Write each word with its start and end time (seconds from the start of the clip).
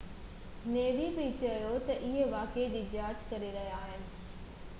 us 0.03 0.67
نيوي 0.67 1.09
بہ 1.17 1.25
چيو 1.41 1.75
تہ 1.85 1.91
اهي 2.07 2.25
واقعي 2.31 2.65
جي 2.77 2.83
جاچ 2.95 3.29
ڪري 3.33 3.53
رهيا 3.59 3.81
آهن 3.83 4.09